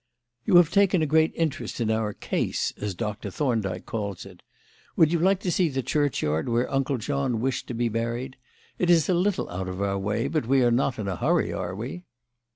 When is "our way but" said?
9.79-10.47